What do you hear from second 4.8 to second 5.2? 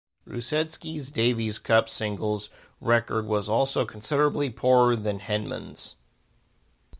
than